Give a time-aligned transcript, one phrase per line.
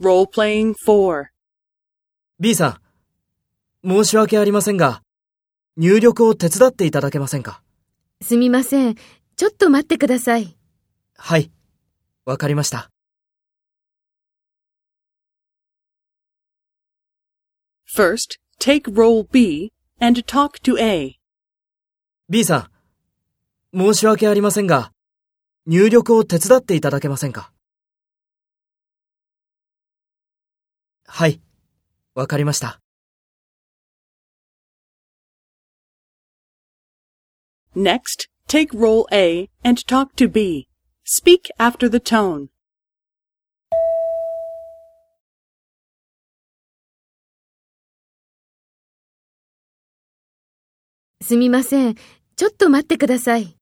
[0.00, 1.26] Role-playing 4.
[2.40, 2.80] B さ
[3.84, 5.02] ん、申し訳ありませんが、
[5.76, 7.62] 入力を手伝っていただけませんか？
[8.20, 8.96] すみません。
[9.36, 10.56] ちょっと待ってください。
[11.16, 11.52] はい。
[12.24, 12.90] わかりました。
[17.96, 21.20] First, take role B and talk to A.
[22.28, 22.68] B さ
[23.72, 24.90] ん、申し訳ありませんが、
[25.66, 27.52] 入力を手伝っていただけませんか？
[31.06, 31.40] はい。
[32.14, 32.80] わかりました。
[37.76, 40.68] Next, take role A and talk to B.
[41.04, 42.48] Speak after the tone.
[51.20, 51.94] すみません。
[52.36, 53.56] ちょっと待ってください。